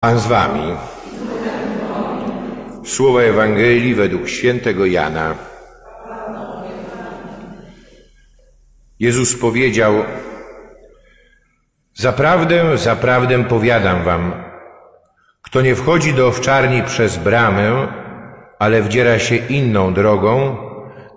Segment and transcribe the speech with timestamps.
[0.00, 0.76] Pan z wami.
[2.84, 5.34] Słowa Ewangelii według świętego Jana.
[8.98, 9.94] Jezus powiedział:
[11.94, 14.32] Zaprawdę, zaprawdę powiadam wam,
[15.42, 17.88] kto nie wchodzi do owczarni przez bramę,
[18.58, 20.56] ale wdziera się inną drogą,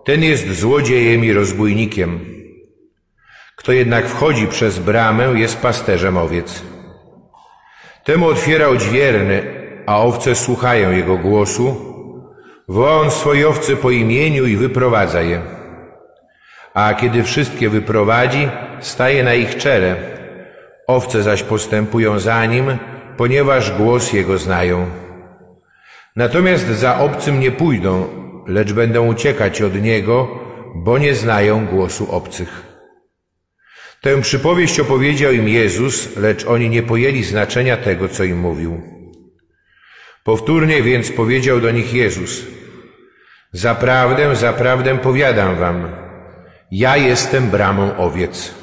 [0.05, 2.19] ten jest złodziejem i rozbójnikiem.
[3.55, 6.78] Kto jednak wchodzi przez bramę, jest pasterzem owiec.
[8.03, 9.41] Temu otwiera odźwierny,
[9.85, 11.75] a owce słuchają jego głosu.
[12.67, 15.41] Woła on swoje owce po imieniu i wyprowadza je.
[16.73, 19.95] A kiedy wszystkie wyprowadzi, staje na ich czele.
[20.87, 22.77] Owce zaś postępują za nim,
[23.17, 24.85] ponieważ głos jego znają.
[26.15, 28.07] Natomiast za obcym nie pójdą,
[28.47, 30.27] lecz będą uciekać od niego,
[30.75, 32.68] bo nie znają głosu obcych.
[34.01, 38.81] Tę przypowieść opowiedział im Jezus, lecz oni nie pojęli znaczenia tego, co im mówił.
[40.23, 42.45] Powtórnie więc powiedział do nich Jezus:
[43.51, 45.91] Zaprawdę, zaprawdę powiadam wam,
[46.71, 48.53] ja jestem bramą owiec.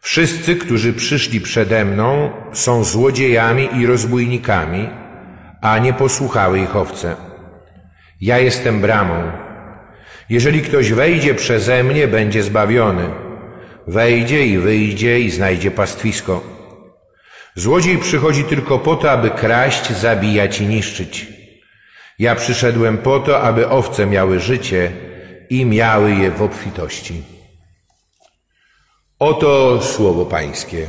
[0.00, 4.88] Wszyscy, którzy przyszli przede mną, są złodziejami i rozbójnikami,
[5.62, 7.16] a nie posłuchały ich owce.
[8.20, 9.32] Ja jestem bramą.
[10.30, 13.27] Jeżeli ktoś wejdzie przeze mnie, będzie zbawiony
[13.88, 16.42] Wejdzie i wyjdzie i znajdzie pastwisko.
[17.54, 21.26] Złodziej przychodzi tylko po to, aby kraść, zabijać i niszczyć.
[22.18, 24.92] Ja przyszedłem po to, aby owce miały życie
[25.50, 27.22] i miały je w obfitości.
[29.18, 30.88] Oto słowo Pańskie.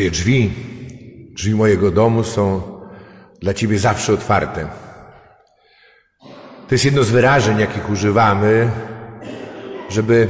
[0.00, 0.50] Moje drzwi,
[1.34, 2.62] drzwi mojego domu są
[3.40, 4.68] dla Ciebie zawsze otwarte.
[6.68, 8.70] To jest jedno z wyrażeń, jakich używamy,
[9.88, 10.28] żeby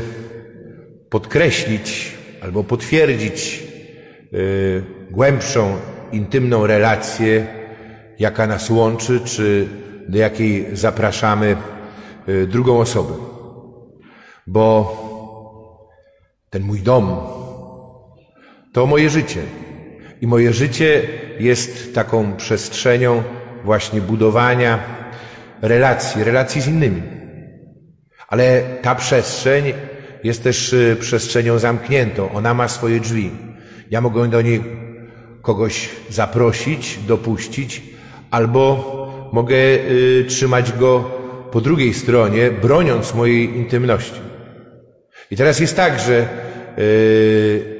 [1.10, 2.12] podkreślić
[2.42, 3.62] albo potwierdzić
[4.32, 5.76] yy, głębszą,
[6.12, 7.46] intymną relację,
[8.18, 9.68] jaka nas łączy, czy
[10.08, 11.56] do jakiej zapraszamy
[12.26, 13.14] yy, drugą osobę.
[14.46, 14.96] Bo
[16.50, 17.16] ten mój dom,
[18.72, 19.42] to moje życie.
[20.20, 21.02] I moje życie
[21.40, 23.22] jest taką przestrzenią
[23.64, 24.78] właśnie budowania
[25.62, 27.02] relacji, relacji z innymi.
[28.28, 29.72] Ale ta przestrzeń
[30.24, 32.32] jest też y, przestrzenią zamkniętą.
[32.32, 33.30] Ona ma swoje drzwi.
[33.90, 34.62] Ja mogę do niej
[35.42, 37.82] kogoś zaprosić, dopuścić,
[38.30, 41.10] albo mogę y, trzymać go
[41.52, 44.20] po drugiej stronie, broniąc mojej intymności.
[45.30, 46.28] I teraz jest tak, że
[46.78, 47.79] y,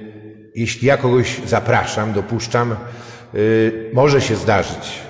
[0.54, 2.76] jeśli ja kogoś zapraszam, dopuszczam,
[3.34, 5.00] y, może się zdarzyć,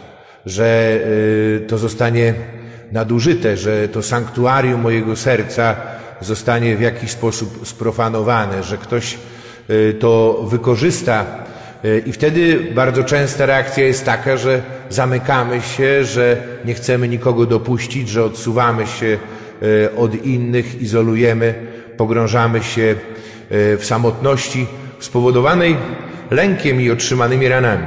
[0.47, 2.35] że y, to zostanie
[2.93, 5.77] nadużyte, że to sanktuarium mojego serca
[6.21, 9.19] zostanie w jakiś sposób sprofanowane, że ktoś
[9.71, 11.27] y, to wykorzysta.
[12.07, 18.09] I wtedy bardzo częsta reakcja jest taka, że zamykamy się, że nie chcemy nikogo dopuścić,
[18.09, 19.19] że odsuwamy się
[19.97, 21.55] od innych, izolujemy,
[21.97, 22.95] pogrążamy się
[23.51, 24.67] w samotności
[25.01, 25.77] spowodowanej
[26.31, 27.87] lękiem i otrzymanymi ranami.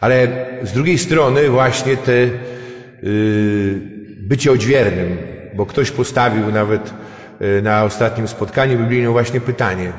[0.00, 0.28] Ale
[0.62, 3.80] z drugiej strony właśnie te yy,
[4.20, 5.16] bycie odźwiernym,
[5.54, 6.94] bo ktoś postawił nawet
[7.40, 9.92] yy, na ostatnim spotkaniu biblijnym właśnie pytanie.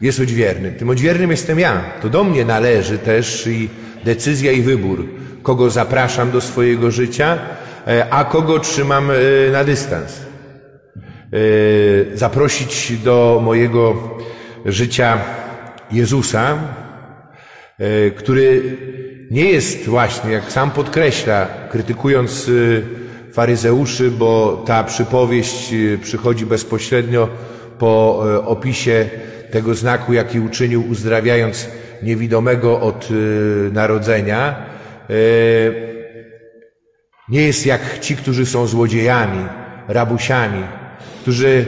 [0.00, 0.72] Jest odźwierny.
[0.72, 1.80] Tym odźwiernym jestem ja.
[2.02, 3.68] To do mnie należy też i
[4.04, 5.06] decyzja i wybór,
[5.42, 7.38] kogo zapraszam do swojego życia,
[7.86, 10.20] yy, a kogo trzymam yy, na dystans.
[11.32, 13.96] Yy, zaprosić do mojego
[14.64, 15.18] życia
[15.92, 16.58] Jezusa,
[17.78, 18.62] e, który
[19.30, 27.28] nie jest właśnie, jak sam podkreśla, krytykując e, faryzeuszy, bo ta przypowieść e, przychodzi bezpośrednio
[27.78, 29.08] po opisie
[29.50, 31.68] tego znaku, jaki uczynił, uzdrawiając
[32.02, 33.08] niewidomego od
[33.72, 34.66] narodzenia.
[37.28, 39.44] Nie jest jak ci, którzy są złodziejami,
[39.88, 40.62] rabusiami,
[41.22, 41.66] którzy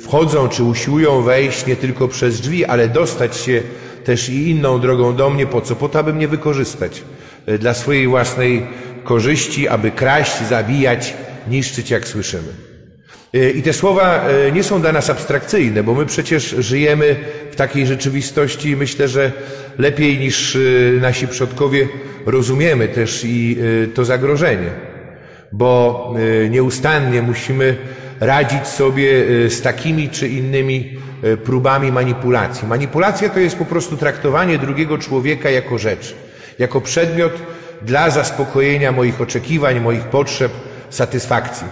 [0.00, 3.62] wchodzą czy usiłują wejść nie tylko przez drzwi, ale dostać się
[4.04, 5.46] też i inną drogą do mnie.
[5.46, 5.76] Po co?
[5.76, 7.02] Po to, aby mnie wykorzystać
[7.46, 8.66] e, dla swojej własnej
[9.04, 11.14] korzyści, aby kraść, zabijać,
[11.50, 12.48] niszczyć, jak słyszymy.
[13.34, 17.16] E, I te słowa e, nie są dla nas abstrakcyjne, bo my przecież żyjemy
[17.50, 19.32] w takiej rzeczywistości i myślę, że
[19.78, 20.58] lepiej niż
[21.00, 21.88] nasi przodkowie
[22.26, 23.56] rozumiemy też i
[23.94, 24.70] to zagrożenie,
[25.52, 26.14] bo
[26.50, 27.76] nieustannie musimy
[28.20, 32.68] radzić sobie e, z takimi czy innymi e, próbami manipulacji.
[32.68, 36.14] Manipulacja to jest po prostu traktowanie drugiego człowieka jako rzecz.
[36.58, 37.32] jako przedmiot
[37.82, 40.52] dla zaspokojenia moich oczekiwań, moich potrzeb,
[40.90, 41.66] satysfakcji.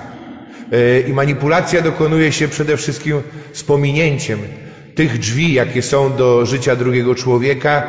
[0.73, 3.23] E, I manipulacja dokonuje się przede wszystkim
[3.53, 4.39] z pominięciem
[4.95, 7.83] tych drzwi, jakie są do życia drugiego człowieka,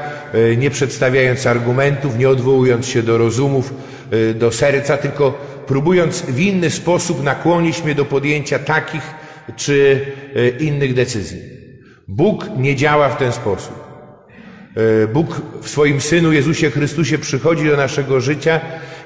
[0.57, 3.73] nie przedstawiając argumentów, nie odwołując się do rozumów,
[4.35, 9.01] do serca, tylko próbując w inny sposób nakłonić mnie do podjęcia takich
[9.55, 10.05] czy
[10.59, 11.41] innych decyzji.
[12.07, 13.87] Bóg nie działa w ten sposób.
[15.13, 18.59] Bóg w swoim Synu Jezusie Chrystusie przychodzi do naszego życia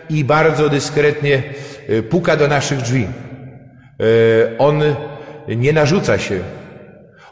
[0.09, 1.43] i bardzo dyskretnie
[2.09, 3.07] puka do naszych drzwi.
[4.01, 4.81] E, on
[5.47, 6.39] nie narzuca się.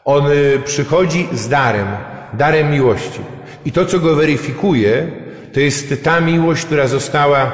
[0.06, 1.88] On e, przychodzi z darem,
[2.34, 3.20] darem miłości.
[3.66, 5.12] I to, co go weryfikuje,
[5.54, 7.52] to jest ta miłość, która została e,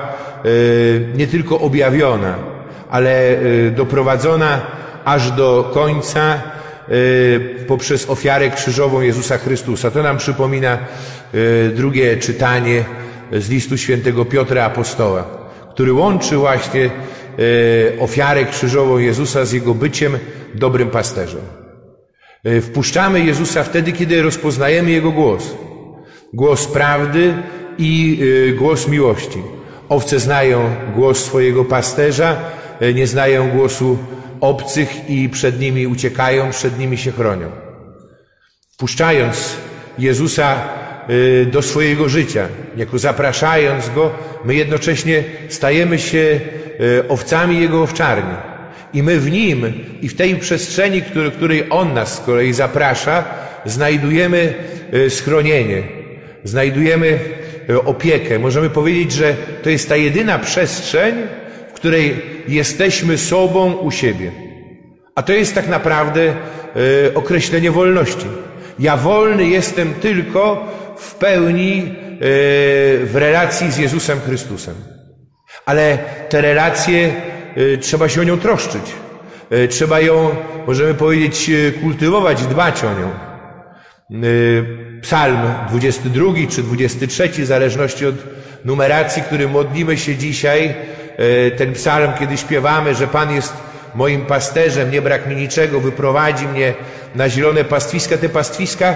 [1.15, 2.35] nie tylko objawiona,
[2.89, 3.37] ale
[3.75, 4.61] doprowadzona
[5.05, 6.41] aż do końca
[7.67, 9.91] poprzez ofiarę krzyżową Jezusa Chrystusa.
[9.91, 10.77] To nam przypomina
[11.75, 12.83] drugie czytanie
[13.31, 15.23] z listu świętego Piotra Apostoła,
[15.73, 16.89] który łączy właśnie
[17.39, 20.17] E, ofiarę krzyżową Jezusa z Jego byciem
[20.53, 21.41] dobrym pasterzem.
[22.43, 25.55] E, wpuszczamy Jezusa wtedy, kiedy rozpoznajemy Jego głos.
[26.33, 27.33] Głos prawdy
[27.77, 28.19] i
[28.49, 29.41] e, głos miłości.
[29.89, 32.37] Owce znają głos swojego pasterza,
[32.95, 33.97] nie znają głosu
[34.41, 37.51] obcych i przed nimi uciekają, przed nimi się chronią.
[38.71, 39.57] Wpuszczając
[39.99, 40.55] Jezusa
[41.51, 42.47] do swojego życia,
[42.77, 44.11] jako zapraszając Go,
[44.45, 46.39] my jednocześnie stajemy się
[46.79, 48.35] E, owcami Jego owczarni.
[48.93, 51.01] I my w Nim i w tej przestrzeni,
[51.37, 53.23] której On nas z kolei zaprasza,
[53.65, 54.53] znajdujemy
[54.91, 55.83] e, schronienie,
[56.43, 57.19] znajdujemy e,
[57.85, 58.39] opiekę.
[58.39, 61.15] Możemy powiedzieć, że to jest ta jedyna przestrzeń,
[61.69, 64.31] w której jesteśmy sobą u siebie.
[65.15, 66.33] A to jest tak naprawdę
[67.15, 68.25] określenie wolności.
[68.79, 70.67] Ja wolny jestem tylko
[70.97, 71.95] w pełni
[73.03, 74.75] w relacji z Jezusem Chrystusem.
[75.65, 75.97] Ale
[76.29, 77.13] te relacje,
[77.81, 78.81] trzeba się o nią troszczyć.
[79.69, 80.35] Trzeba ją,
[80.67, 81.51] możemy powiedzieć,
[81.81, 83.09] kultywować, dbać o nią.
[85.05, 85.37] Psalm
[85.69, 88.15] 22 czy 23, w zależności od
[88.65, 90.73] numeracji, który modlimy się dzisiaj,
[91.57, 93.53] ten psalm, kiedy śpiewamy, że Pan jest
[93.95, 96.73] moim pasterzem, nie brak mi niczego, wyprowadzi mnie
[97.15, 98.17] na zielone pastwiska.
[98.17, 98.95] Te pastwiska,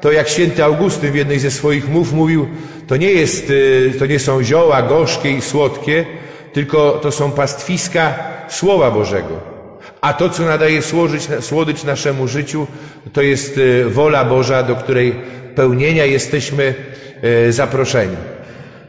[0.00, 2.48] to jak święty Augustyn w jednej ze swoich mów mówił,
[2.86, 3.52] to nie jest,
[3.98, 6.06] to nie są zioła gorzkie i słodkie,
[6.52, 8.14] tylko to są pastwiska
[8.48, 9.55] Słowa Bożego.
[10.00, 12.66] A to, co nadaje słodycz, słodycz naszemu życiu,
[13.12, 15.14] to jest e, wola Boża, do której
[15.54, 16.74] pełnienia jesteśmy
[17.22, 18.16] e, zaproszeni.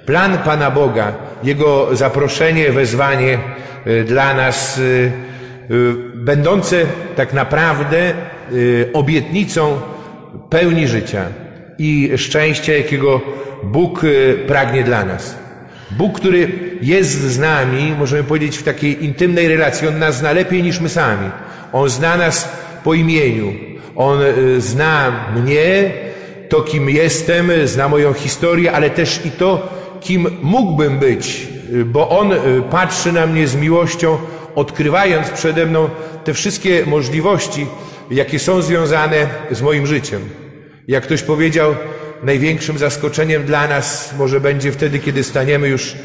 [0.05, 1.13] Plan Pana Boga,
[1.43, 3.39] Jego zaproszenie, wezwanie
[3.85, 4.81] e, dla nas,
[6.15, 6.85] będące
[7.15, 8.13] tak naprawdę
[8.93, 9.81] obietnicą
[10.49, 11.25] pełni życia
[11.77, 13.21] i szczęścia, jakiego
[13.63, 14.01] Bóg
[14.47, 15.46] pragnie dla nas.
[15.91, 16.51] Bóg, który
[16.81, 19.87] jest z nami, możemy powiedzieć, w takiej intymnej relacji.
[19.87, 21.29] On nas zna lepiej niż my sami.
[21.73, 22.49] On zna nas
[22.83, 23.53] po imieniu.
[23.95, 25.91] On y, zna mnie,
[26.49, 29.69] to kim jestem, zna moją historię, ale też i to,
[30.01, 32.37] kim mógłbym być, y, bo On y,
[32.71, 34.17] patrzy na mnie z miłością,
[34.55, 35.89] odkrywając przede mną
[36.23, 37.65] te wszystkie możliwości,
[38.11, 40.21] jakie są związane z moim życiem.
[40.87, 41.75] Jak ktoś powiedział,
[42.23, 45.95] największym zaskoczeniem dla nas może będzie wtedy, kiedy staniemy już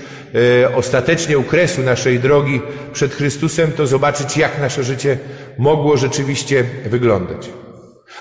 [0.63, 2.61] e, ostatecznie u kresu naszej drogi
[2.93, 5.19] przed Chrystusem, to zobaczyć, jak nasze życie
[5.59, 7.51] mogło rzeczywiście wyglądać.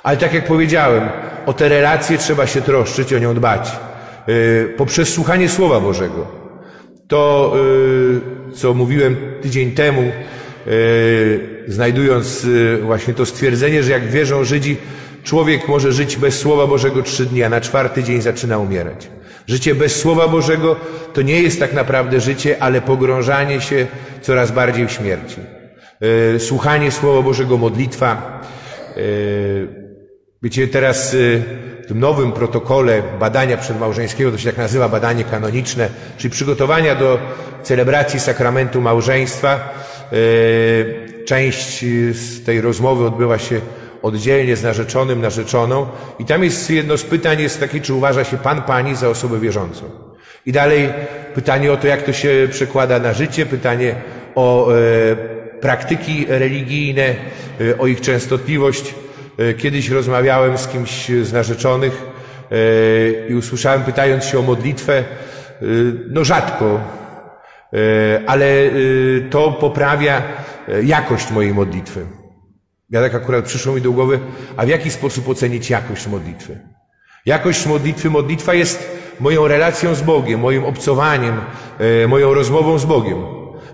[0.04, 1.10] Ale tak jak powiedziałem,
[1.46, 3.72] o te relacje trzeba się troszczyć, o nią dbać.
[3.72, 6.28] E, poprzez słuchanie Słowa Bożego.
[7.08, 7.54] To,
[8.50, 10.12] e, co mówiłem tydzień temu,
[11.68, 12.48] znajdując
[12.82, 14.78] właśnie to stwierdzenie, że jak wierzą Żydzi,
[15.24, 19.08] Człowiek może żyć bez Słowa Bożego trzy dni, a na czwarty dzień zaczyna umierać.
[19.48, 20.76] Życie bez Słowa Bożego
[21.14, 23.88] to nie jest tak naprawdę życie, ale pogrążanie się
[24.22, 25.38] coraz bardziej w śmierci.
[26.36, 28.42] E, słuchanie Słowa Bożego, modlitwa.
[28.90, 29.02] E,
[30.44, 31.18] wiecie, teraz e,
[31.84, 37.20] w tym nowym protokole badania przedmałżeńskiego, to się tak nazywa badanie kanoniczne, czyli przygotowania do
[37.64, 39.74] celebracji sakramentu małżeństwa,
[41.26, 43.62] część z tej rozmowy odbywa się
[44.02, 45.88] oddzielnie z narzeczonym, narzeczoną.
[46.20, 49.40] I tam jest jedno z pytań jest takie, czy uważa się pan, pani za osobę
[49.40, 50.12] wierzącą.
[50.46, 50.90] I dalej
[51.36, 53.96] pytanie o to, jak to się przekłada na życie, pytanie
[54.36, 54.76] o e,
[55.62, 57.16] praktyki religijne,
[57.62, 58.96] e, o ich częstotliwość.
[59.38, 62.06] E, kiedyś rozmawiałem z kimś z narzeczonych
[62.52, 65.04] e, i usłyszałem, pytając się o modlitwę, e,
[66.10, 66.80] no rzadko,
[67.74, 67.78] e,
[68.28, 68.46] ale
[69.30, 70.22] to poprawia
[70.84, 72.21] jakość mojej modlitwy.
[72.92, 74.20] Ja tak akurat przyszło mi do głowy,
[74.58, 76.60] a w jaki sposób ocenić jakość modlitwy?
[77.26, 81.42] Jakość modlitwy, modlitwa jest moją relacją z Bogiem, moim obcowaniem,
[82.04, 83.18] e, moją rozmową z Bogiem.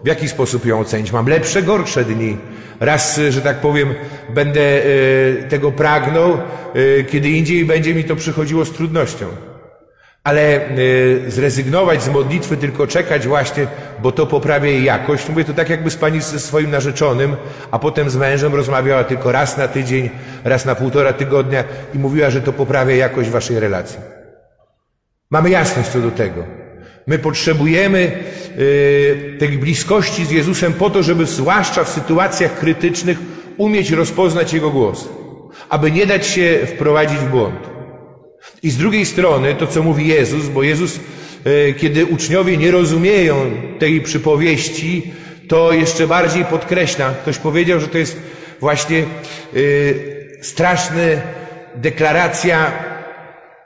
[0.04, 1.12] W jaki sposób ją ocenić?
[1.12, 2.38] Mam lepsze, gorsze dni.
[2.80, 3.96] Raz, że tak powiem,
[4.30, 4.82] będę
[5.50, 6.38] tego pragnął,
[7.10, 9.26] kiedy indziej będzie mi to przychodziło z trudnością
[10.28, 13.68] ale y, zrezygnować z modlitwy, tylko czekać właśnie,
[14.02, 15.30] bo to poprawia jej jakość.
[15.30, 17.36] Mówię to tak, jakby z pani ze swoim narzeczonym,
[17.72, 20.10] a potem z mężem rozmawiała tylko raz na tydzień,
[20.44, 24.00] raz na półtora tygodnia i mówiła, że to poprawia jakość waszej relacji.
[25.32, 26.44] Mamy jasność co do tego.
[27.08, 28.12] My potrzebujemy
[28.60, 33.18] y, tej bliskości z Jezusem po to, żeby zwłaszcza w sytuacjach krytycznych
[33.58, 35.10] umieć rozpoznać Jego głos,
[35.70, 37.77] aby nie dać się wprowadzić w błąd.
[38.64, 41.00] I z drugiej strony to, co mówi Jezus, bo Jezus,
[41.44, 43.36] e, kiedy uczniowie nie rozumieją
[43.80, 45.12] tej przypowieści,
[45.48, 47.10] to jeszcze bardziej podkreśla.
[47.10, 48.18] Ktoś powiedział, że to jest
[48.60, 49.04] właśnie e,
[50.42, 51.02] straszna
[51.76, 52.72] deklaracja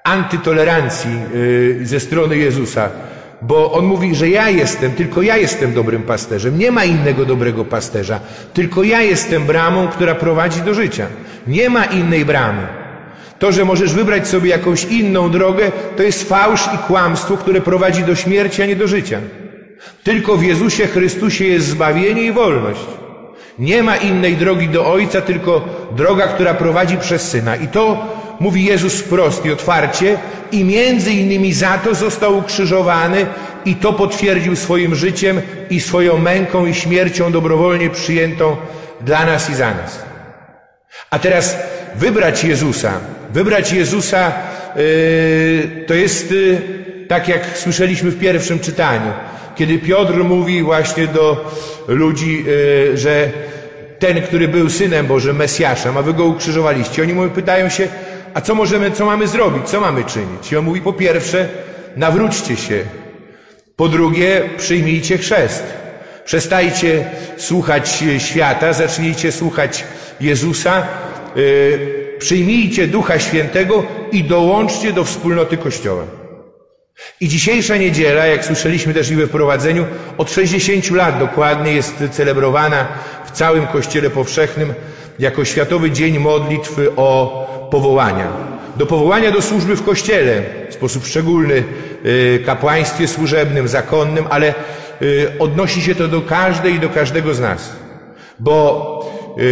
[0.04, 1.12] antytolerancji
[1.82, 2.90] e, ze strony Jezusa.
[3.42, 6.60] Bo on mówi, że ja jestem, tylko ja jestem dobrym pasterzem.
[6.60, 8.20] Nie ma innego dobrego pasterza.
[8.54, 11.08] Tylko ja jestem bramą, która prowadzi do życia.
[11.48, 12.81] Nie ma innej bramy.
[13.42, 18.04] To, że możesz wybrać sobie jakąś inną drogę, to jest fałsz i kłamstwo, które prowadzi
[18.04, 19.20] do śmierci, a nie do życia.
[20.04, 22.80] Tylko w Jezusie Chrystusie jest zbawienie i wolność.
[23.60, 27.56] Nie ma innej drogi do Ojca, tylko droga, która prowadzi przez Syna.
[27.56, 28.08] I to
[28.40, 30.18] mówi Jezus wprost i otwarcie
[30.52, 33.26] i między innymi za to został ukrzyżowany
[33.66, 38.56] i to potwierdził swoim życiem i swoją męką i śmiercią dobrowolnie przyjętą
[39.02, 40.00] dla nas i za nas.
[41.10, 41.58] A teraz
[41.96, 42.92] wybrać Jezusa
[43.34, 44.34] Wybrać Jezusa
[44.76, 46.62] yy, to jest yy,
[47.08, 49.12] tak jak słyszeliśmy w pierwszym czytaniu,
[49.56, 51.52] kiedy Piotr mówi właśnie do
[51.88, 53.30] ludzi, yy, że
[54.00, 57.02] ten, który był synem Bożym, Mesjaszem, a wy go ukrzyżowaliście.
[57.02, 57.88] Oni mu pytają się,
[58.34, 60.52] a co możemy, co mamy zrobić, co mamy czynić?
[60.52, 61.50] I on mówi, po pierwsze,
[61.96, 62.84] nawróćcie się.
[63.76, 65.64] Po drugie, przyjmijcie chrzest.
[66.26, 67.06] Przestajcie
[67.38, 69.84] słuchać świata, zacznijcie słuchać
[70.22, 70.88] Jezusa.
[72.22, 76.04] Przyjmijcie Ducha Świętego i dołączcie do wspólnoty Kościoła.
[77.22, 79.86] I dzisiejsza niedziela, jak słyszeliśmy też i we wprowadzeniu,
[80.18, 82.88] od 60 lat dokładnie jest celebrowana
[83.26, 84.74] w całym Kościele Powszechnym
[85.20, 88.28] jako Światowy Dzień Modlitwy o powołania.
[88.78, 91.64] Do powołania do służby w Kościele w sposób szczególny,
[92.06, 94.54] y, kapłaństwie służebnym, zakonnym, ale
[95.02, 97.76] y, odnosi się to do każdej i do każdego z nas.
[98.40, 99.01] Bo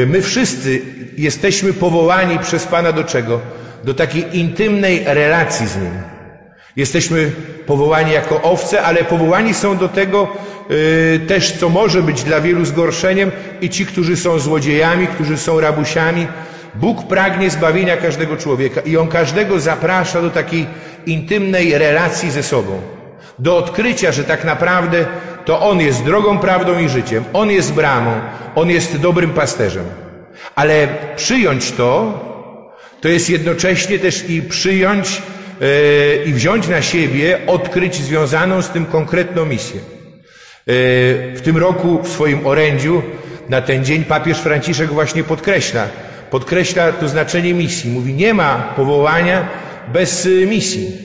[0.08, 0.82] my wszyscy
[1.18, 3.42] jesteśmy powołani przez Pana do czego?
[3.84, 5.92] Do takiej intymnej relacji z Nim.
[6.76, 7.32] Jesteśmy
[7.66, 10.28] powołani jako owce, ale powołani są do tego
[10.70, 13.32] yy, też, co może być dla wielu zgorszeniem
[13.62, 16.28] i ci, którzy są złodziejami, którzy są rabusiami.
[16.76, 20.68] Bóg pragnie zbawienia każdego człowieka i On każdego zaprasza do takiej
[21.06, 22.99] intymnej relacji ze sobą.
[23.40, 25.06] Do odkrycia, że tak naprawdę
[25.46, 27.24] to On jest drogą, prawdą i życiem.
[27.34, 28.12] On jest bramą.
[28.56, 29.86] On jest dobrym pasterzem.
[30.56, 32.20] Ale przyjąć to,
[33.02, 35.22] to jest jednocześnie też i przyjąć
[35.62, 35.68] yy,
[36.26, 39.80] i wziąć na siebie, odkryć związaną z tym konkretną misję.
[39.80, 40.74] Yy,
[41.36, 43.02] w tym roku w swoim orędziu
[43.50, 45.88] na ten dzień papież Franciszek właśnie podkreśla,
[46.32, 47.92] podkreśla to znaczenie misji.
[47.92, 49.48] Mówi, nie ma powołania
[49.94, 50.98] bez y, misji.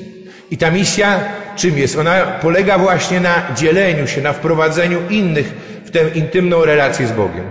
[0.51, 1.21] I ta misja
[1.57, 1.99] czym jest?
[1.99, 5.53] Ona polega właśnie na dzieleniu się, na wprowadzeniu innych
[5.85, 7.45] w tę intymną relację z Bogiem.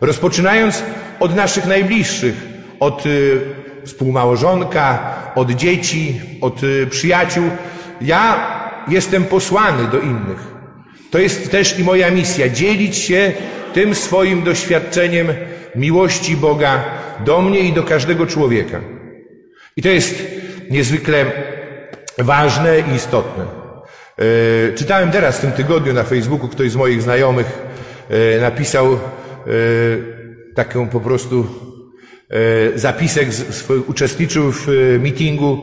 [0.00, 0.82] Rozpoczynając
[1.20, 2.34] od naszych najbliższych,
[2.80, 3.40] od y,
[3.84, 7.44] współmałżonka, od dzieci, od y, przyjaciół.
[8.00, 8.46] Ja
[8.88, 10.56] jestem posłany do innych.
[11.10, 13.32] To jest też i moja misja, dzielić się
[13.74, 15.28] tym swoim doświadczeniem
[15.74, 16.84] miłości Boga
[17.24, 18.80] do mnie i do każdego człowieka.
[19.76, 20.22] I to jest
[20.70, 21.26] niezwykle
[22.18, 23.44] ważne i istotne.
[24.18, 27.58] E, czytałem teraz w tym tygodniu na Facebooku, ktoś z moich znajomych
[28.08, 28.98] e, napisał e,
[30.54, 31.46] taką po prostu
[32.74, 33.28] zapisek,
[33.86, 34.66] uczestniczył w
[35.00, 35.58] mitingu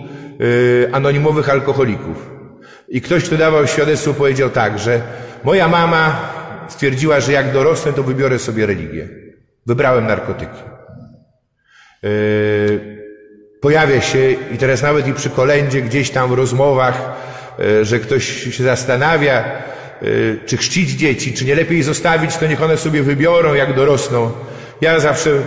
[0.91, 2.29] anonimowych alkoholików.
[2.89, 5.01] I ktoś, kto dawał świadectwo, powiedział tak, że
[5.43, 6.29] moja mama
[6.69, 9.07] stwierdziła, że jak dorosnę, to wybiorę sobie religię.
[9.65, 10.59] Wybrałem narkotyki.
[13.63, 17.11] Pojawia się i teraz nawet i przy kolędzie, gdzieś tam w rozmowach,
[17.59, 19.45] e, że ktoś się zastanawia, e,
[20.45, 24.31] czy chrzcić dzieci, czy nie lepiej zostawić, to niech one sobie wybiorą, jak dorosną.
[24.81, 25.39] Ja zawsze e,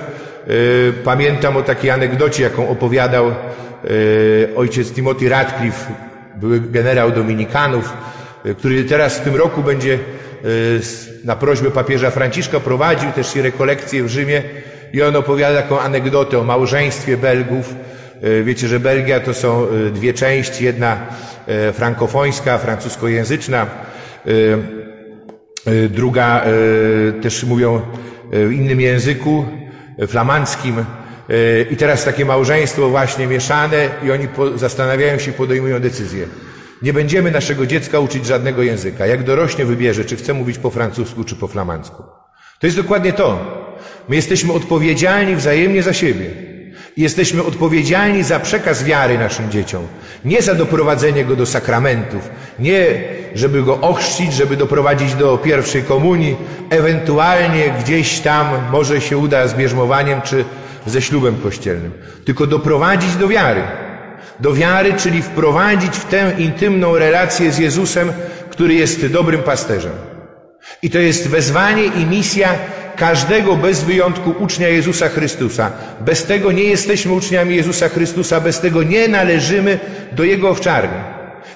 [1.05, 3.35] pamiętam o takiej anegdocie, jaką opowiadał
[4.57, 5.93] ojciec Timothy Radcliffe,
[6.37, 7.93] były generał Dominikanów,
[8.59, 9.99] który teraz w tym roku będzie
[11.25, 14.43] na prośbę papieża Franciszka prowadził też i rekolekcje w Rzymie
[14.93, 17.75] i on opowiada taką anegdotę o małżeństwie Belgów,
[18.45, 20.97] wiecie, że Belgia to są e, dwie części, jedna
[21.47, 23.67] e, frankofońska, francuskojęzyczna,
[25.91, 26.45] druga
[27.23, 27.81] też mówią
[28.33, 29.45] w innym języku,
[30.07, 30.85] flamandzkim.
[31.71, 36.27] I teraz takie małżeństwo właśnie mieszane i oni zastanawiają się, podejmują decyzję.
[36.83, 39.07] Nie będziemy naszego dziecka uczyć żadnego języka.
[39.07, 42.03] Jak dorośnie, wybierze, czy chce mówić po francusku, czy po flamandzku.
[42.59, 43.39] To jest dokładnie to.
[44.09, 46.46] My jesteśmy odpowiedzialni wzajemnie za siebie.
[46.97, 49.87] Jesteśmy odpowiedzialni za przekaz wiary naszym dzieciom.
[50.25, 52.31] Nie za doprowadzenie go do sakramentów.
[52.59, 52.87] Nie,
[53.35, 56.37] żeby go ochrzcić, żeby doprowadzić do pierwszej komunii.
[56.71, 60.45] Ewentualnie gdzieś tam może się uda z bierzmowaniem czy
[60.87, 61.93] ze ślubem kościelnym.
[62.25, 63.63] Tylko doprowadzić do wiary.
[64.41, 68.13] Do wiary, czyli wprowadzić w tę intymną relację z Jezusem,
[68.51, 70.16] który jest dobrym pasterzem.
[70.83, 72.49] I to jest wezwanie i misja
[72.97, 75.73] każdego bez wyjątku ucznia Jezusa Chrystusa.
[76.01, 79.79] Bez tego nie jesteśmy uczniami Jezusa Chrystusa, bez tego nie należymy
[80.13, 80.99] do Jego owczarni.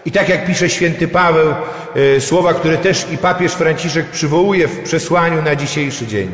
[0.04, 1.54] I tak jak pisze święty Paweł,
[2.16, 6.30] e, słowa, które też i papież Franciszek przywołuje w przesłaniu na dzisiejszy dzień.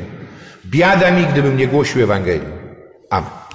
[0.67, 2.49] Biada mi, gdybym nie głosił Ewangelii.
[3.11, 3.46] Amen.